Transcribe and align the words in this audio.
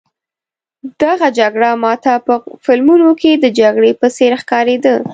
دغه 1.03 1.27
جګړه 1.39 1.69
ما 1.83 1.93
ته 2.03 2.13
په 2.25 2.33
فلمونو 2.65 3.09
کې 3.21 3.31
د 3.35 3.45
جګړې 3.59 3.91
په 3.99 4.07
څېر 4.15 4.31
ښکارېده. 4.41 4.95